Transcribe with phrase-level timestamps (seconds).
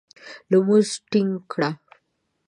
[0.49, 1.69] لمونځ ټینګ کړه!